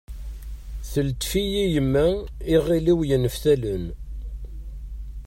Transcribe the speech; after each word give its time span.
Teltef-iyi 0.91 1.65
yemma 1.73 2.05
iɣil-iw 2.55 2.99
yenneftalen. 3.09 3.85